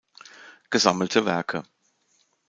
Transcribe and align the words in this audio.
Gesammelte 0.71 1.23
Werke 1.27 1.61